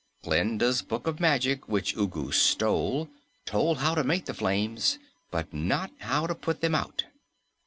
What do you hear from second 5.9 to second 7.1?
how to put them out."